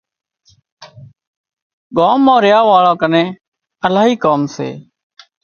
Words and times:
ڳام 1.97 2.17
مان 2.25 2.39
ريا 2.45 2.59
واۯان 2.69 2.95
ڪنين 3.01 3.27
الاهي 3.85 4.13
ڪام 4.23 4.41
سي 4.55 4.69